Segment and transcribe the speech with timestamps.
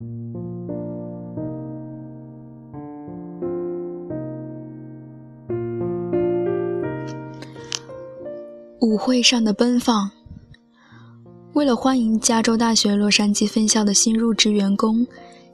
[0.00, 0.06] 舞
[8.96, 10.08] 会上的奔放。
[11.54, 15.04] 为了欢迎加州大学洛杉矶分校的新入职员工，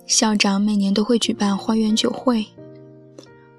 [0.07, 2.45] 校长每年都会举办花园酒会。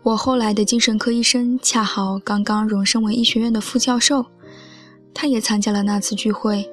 [0.04, 4.24] 我后来的精神科医生恰好刚刚荣升为医学院的副教授，
[5.16, 6.70] 他也参加了那次聚会。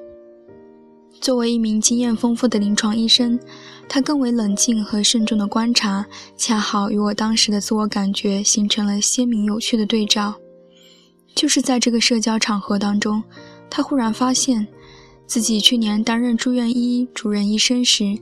[1.19, 3.39] 作为一名经验丰富的临床医生，
[3.87, 6.05] 他更为冷静和慎重的观察，
[6.37, 10.33] 恰好与我当时的自我感觉形成了鲜明有趣的对照。
[11.35, 13.23] 就是在这个社交场合当中，
[13.69, 14.67] 他忽然发现，
[15.25, 18.17] 自己去年担任住院医主任医生时，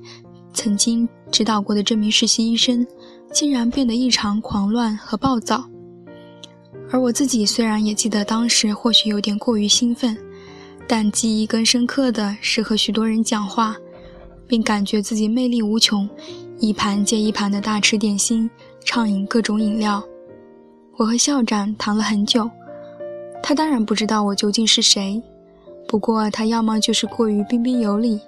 [0.53, 2.85] 曾经指导过的这名实习医生。
[3.33, 5.63] 竟然变得异常狂乱和暴躁，
[6.89, 10.17] 而我自己虽然也记得当时或许有点过于兴奋，
[10.85, 13.77] 但记忆更深刻的是和许多人讲话，
[14.51, 16.09] 并感觉自己魅力无穷，
[16.59, 18.51] 一盘接一盘的大吃点心，
[18.83, 20.03] 畅饮各种饮料。
[20.97, 22.51] 我和校长谈了很久，
[23.41, 25.23] 他当然不知道我究竟是谁，
[25.87, 28.19] 不过他要么就是过于彬彬有礼，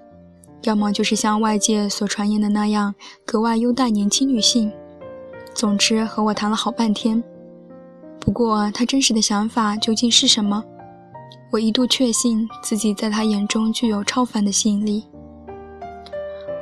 [0.62, 4.72] 要么就是像外界所传言的那样格外优待年轻女性。
[5.54, 7.22] 总之，和我谈了好半天。
[8.18, 10.64] 不过，他真实的想法究竟是什么？
[11.52, 15.04] 我一度确信自己在他眼中具有超凡的吸引力。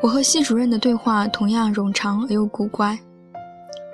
[0.01, 2.97] 我和系主任的对话同样冗长而又古怪。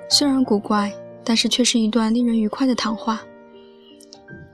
[0.08, 0.90] 虽然古怪，
[1.22, 3.20] 但是却是一段令人愉快的谈话。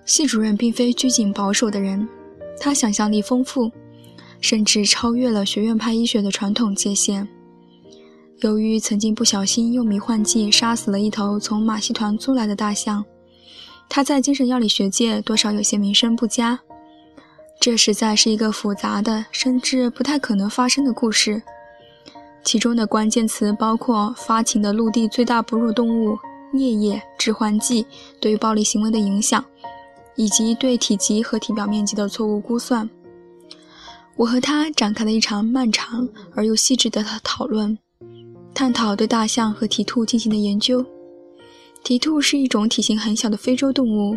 [0.05, 2.08] 系主任并非拘谨保守的人，
[2.60, 3.70] 他想象力丰富，
[4.41, 7.27] 甚至超越了学院派医学的传统界限。
[8.41, 13.05] 由于曾经不小心用迷幻剂杀死了一头从马戏团租来的大象，
[13.88, 16.58] 他在精神药理学界多少有些名声不佳。
[17.65, 21.41] 这实在是一个复杂的，甚至不太可能发生的故事。
[22.43, 26.19] 其中的关键词包括发情的陆地最大哺乳动物、
[26.53, 27.87] 颞叶、致幻剂
[28.21, 29.43] 对于暴力行为的影响，
[30.15, 32.87] 以及对体积和体表面积的错误估算。
[34.15, 37.78] 我和他展开了一场漫长而又细致的讨论。
[38.53, 40.84] 探讨对大象和蹄兔进行的研究。
[41.83, 44.15] 蹄兔是一种体型很小的非洲动物，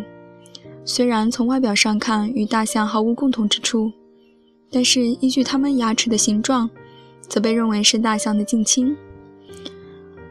[0.88, 3.92] 虽然从外表上看与大象毫无共同之处，
[4.72, 6.68] 但是依据它们牙齿的形状，
[7.28, 8.96] 则被认为是大象的近亲。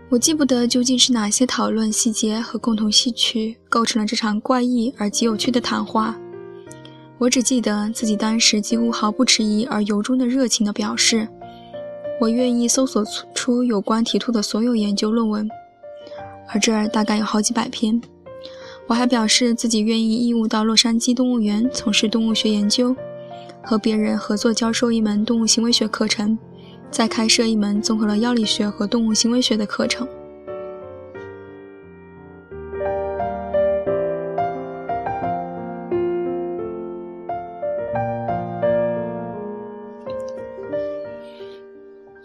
[0.09, 6.17] 我记不得究竟是哪些讨论细节和共同戏曲构成了这场怪异而极有趣的谈话。
[7.19, 11.27] 我只记得自己当时几乎毫不迟疑而由衷的热情地表示。
[12.19, 15.47] 我愿意搜索出有关蹄兔的所有研究论文，
[16.47, 18.01] 而这儿大概有好几百篇。
[18.87, 22.95] 我还表示自己愿意义务到洛杉矶动物园从事动物学研究，
[23.61, 26.39] 和别人合作教授一门动物行为学课程，
[26.89, 30.07] 再开设一门综合了药理学和动物行为学的课程。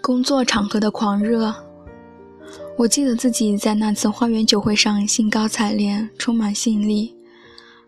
[0.01, 1.53] 工作场合的狂热，
[2.77, 7.15] 我记得自己在那次花园酒会上兴高采烈，充满吸引力。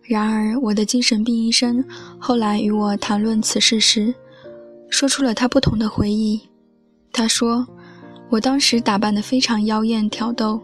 [0.03, 1.83] 然而，我的精神病医生
[2.19, 4.15] 后来与我谈论此事时，
[4.91, 6.41] 说出了他不同的回忆。
[7.11, 7.67] 他说，
[8.29, 10.61] 我当时打扮得非常妖艳挑逗，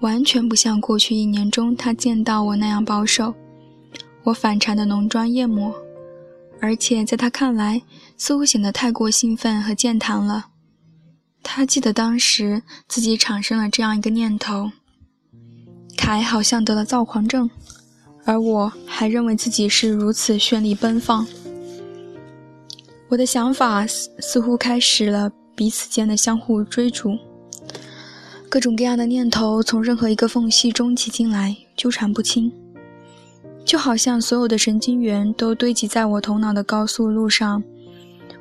[0.00, 3.34] 完全不像过去一年中他见到我那样保守。
[4.22, 5.74] 我反常的浓妆艳抹，
[6.60, 7.82] 而且在他看来，
[8.16, 10.46] 似乎显得太过兴奋和健谈了。
[11.42, 14.70] 他记得当时自己产生了这样一个念头：
[15.96, 17.50] 凯好像得了躁狂症，
[18.24, 21.26] 而我还认为自己是如此绚丽奔放。
[23.08, 27.16] 我的想法似乎开始了彼此间的相互追逐，
[28.48, 32.52] 各种各样的念头从任何一个缝隙中挤进来，纠缠不清，
[33.64, 37.62] 就好像所有的神经元都堆积在我头脑的高速路上。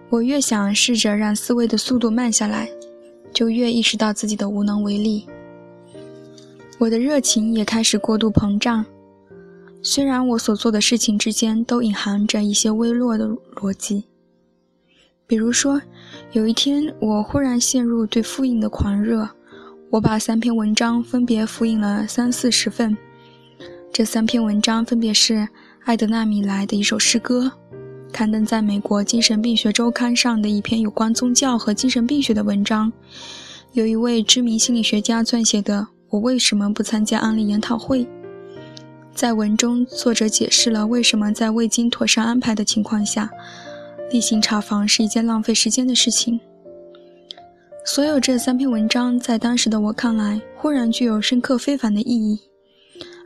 [0.09, 2.69] 我越想试着让思维的速度慢下来。
[3.37, 5.27] 就越意识到自己的无能为力，
[6.79, 8.83] 我的热情也开始过度膨胀。
[9.83, 14.05] 虽然我所做的事情之间都隐含着一些微弱的逻辑，
[15.27, 15.79] 比如说，
[16.31, 19.29] 有一天我忽然陷入对复印的狂热，
[19.91, 22.97] 我把三篇文章分别复印了三四十份。
[23.93, 25.47] 这三篇文章分别是
[25.85, 27.51] 艾德纳米莱的一首诗歌。
[28.11, 32.91] 刊登在美国精神病学周刊上的一篇有关宗教和精神病学的文章，
[33.73, 38.03] 有一位知名心理学家撰写的《我为什么不参加案例研讨会》。
[39.13, 43.29] 在文中，作者解释了为什么在未经妥善安排的情况下，
[44.11, 46.39] 例行查房是一件浪费时间的事情。
[47.85, 52.39] 所有这三篇文章在当时的我看来，忽然具有深刻非凡的意义，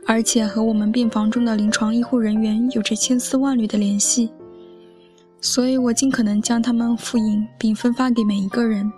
[0.06, 4.30] 而且和我们病房中的临床医护人员有着千丝万缕的联系，
[5.42, 8.90] 所以我尽可能将它们复印并分发给每一个人。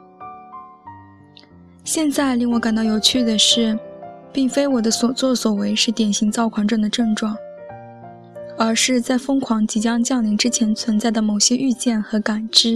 [1.82, 3.76] 现在令我感到有趣的是，
[4.31, 7.35] 并非我的所作所为是典型躁狂症的症状，
[8.58, 12.75] 而是在疯狂即将降临之前存在的某些预见和感知。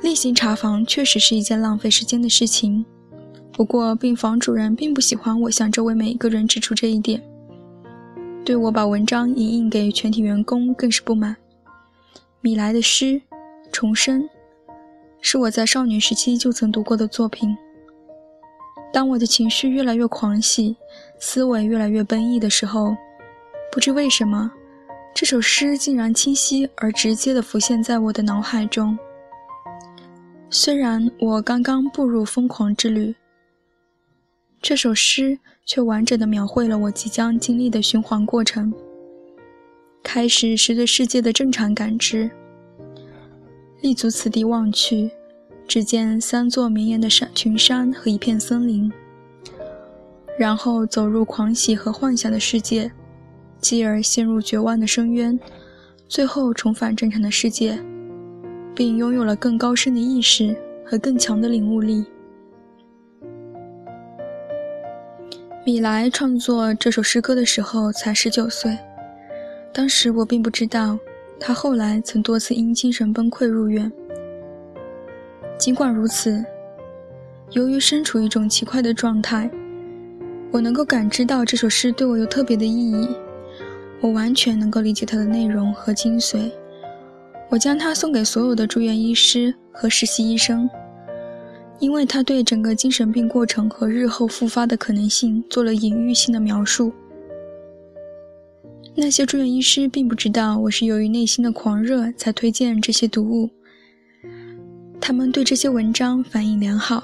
[0.00, 2.84] 例行查房确实是一件浪费时间的事情，
[3.52, 7.20] 不过病房主任并不喜欢我向周围每一个人指出这一点，
[8.44, 11.36] 对我把文章影印给全体员工更是不满。
[12.42, 13.04] 米莱的诗
[13.70, 14.22] 《重生》
[15.20, 17.54] 是我在少女时期就曾读过的作品。
[18.90, 20.74] 当我的情绪越来越狂喜，
[21.18, 22.96] 思维越来越奔逸的时候，
[23.70, 24.50] 不知为什么，
[25.14, 28.98] 这首诗竟然清晰而直接地浮现在我的脑海中。
[30.48, 33.14] 虽然我刚刚步入疯狂之旅，
[34.62, 38.72] 这首诗却完整的描绘了我即将经历的循环过程。
[40.12, 42.28] 开始是对世界的正常感知，
[43.80, 45.08] 立足此地望去，
[45.68, 48.90] 只见三座绵延的山群山和一片森林。
[50.36, 52.90] 然后走入狂喜和幻想的世界，
[53.60, 55.38] 继而陷入绝望的深渊，
[56.08, 57.80] 最后重返正常的世界。
[58.74, 62.04] 并拥有了更高深的意识和更强的领悟力。
[65.64, 68.76] 米莱创作这首诗歌的时候才十九岁，
[69.72, 70.98] 当时我并不知道，
[71.38, 73.90] 他后来曾多次因精神崩溃入院。
[75.56, 76.44] 尽管如此，
[77.52, 79.50] 由于身处一种奇怪的状态，
[80.50, 83.08] 我能够感知到这首诗对我有特别的意义，
[84.00, 86.50] 我完全能够理解它的内容和精髓。
[87.48, 90.68] 我将它送给所有的住院医师和实习医生，
[91.78, 96.92] 因为他对整个精神病过程和日后复发的可能性做了隐喻性的描述。
[98.96, 103.48] 那些住院医师并不知道我是由于内心的狂热才推荐这些读物，
[105.00, 107.02] 他们对这些文章反应良好，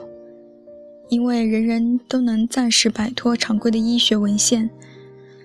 [1.08, 4.68] 因为人人都能暂时摆脱常规的医学文献，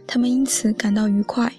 [0.06, 1.54] 他们因此感到愉快。